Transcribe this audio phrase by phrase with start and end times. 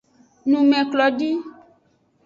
[0.49, 1.31] Numeklodi.